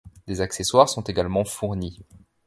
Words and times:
Des 0.25 0.41
accessoires 0.41 0.89
sont 0.89 1.03
également 1.03 1.45
fournis. 1.45 2.01